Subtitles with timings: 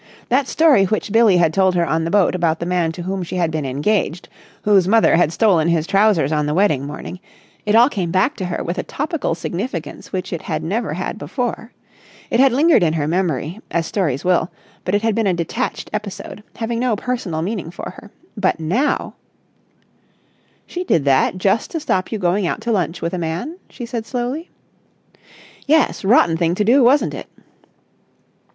[0.29, 3.21] That story which Billie had told her on the boat about the man to whom
[3.21, 4.29] she had been engaged,
[4.63, 7.19] whose mother had stolen his trousers on the wedding morning...
[7.67, 11.19] it all came back to her with a topical significance which it had never had
[11.19, 11.71] before.
[12.31, 14.49] It had lingered in her memory, as stories will,
[14.85, 18.09] but it had been a detached episode, having no personal meaning for her.
[18.35, 19.13] But now....
[20.65, 23.85] "She did that just to stop you going out to lunch with a man?" she
[23.85, 24.49] said slowly.
[25.67, 27.27] "Yes, rotten thing to do, wasn't it?"